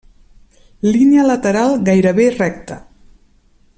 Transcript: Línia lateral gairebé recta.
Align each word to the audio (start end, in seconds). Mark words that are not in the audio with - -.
Línia 0.95 1.25
lateral 1.33 1.77
gairebé 1.91 2.29
recta. 2.39 2.79